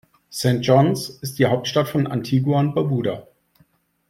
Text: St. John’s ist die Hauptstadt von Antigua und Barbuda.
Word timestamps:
St. 0.31 0.61
John’s 0.63 1.09
ist 1.21 1.37
die 1.37 1.45
Hauptstadt 1.45 1.87
von 1.87 2.07
Antigua 2.07 2.59
und 2.59 2.73
Barbuda. 2.73 3.27